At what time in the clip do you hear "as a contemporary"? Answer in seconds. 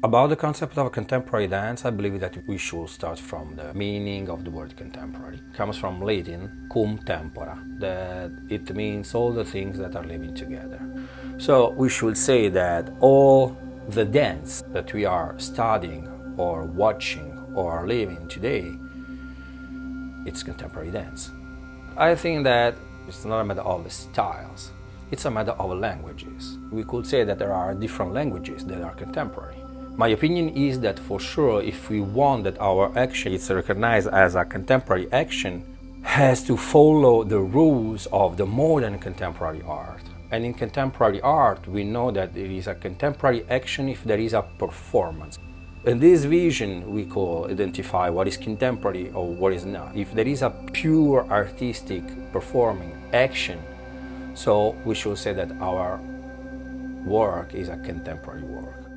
34.06-35.12